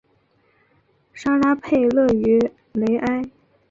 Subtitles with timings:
[1.25, 2.39] 拉沙佩勒于
[2.71, 3.21] 雷埃。